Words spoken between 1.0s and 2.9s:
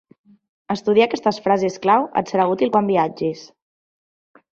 aquestes frases clau et serà útil quan